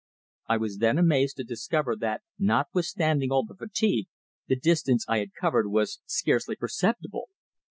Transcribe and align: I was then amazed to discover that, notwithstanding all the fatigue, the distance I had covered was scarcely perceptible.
I 0.49 0.57
was 0.57 0.79
then 0.79 0.97
amazed 0.97 1.37
to 1.37 1.43
discover 1.43 1.95
that, 1.95 2.23
notwithstanding 2.39 3.31
all 3.31 3.45
the 3.45 3.53
fatigue, 3.53 4.07
the 4.47 4.55
distance 4.59 5.05
I 5.07 5.19
had 5.19 5.35
covered 5.39 5.67
was 5.69 5.99
scarcely 6.07 6.55
perceptible. 6.55 7.27